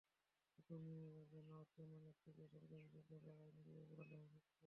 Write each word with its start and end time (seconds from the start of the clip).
ছোট 0.53 0.67
মেয়ে 0.83 1.09
চেন 1.31 1.45
চেননু 1.73 2.07
একটি 2.13 2.29
বেসরকারি 2.37 2.85
বিশ্ববিদ্যালয়ের 2.87 3.47
আইন 3.47 3.57
বিভাগে 3.65 3.87
পড়াশোনা 3.91 4.25
করছে। 4.25 4.51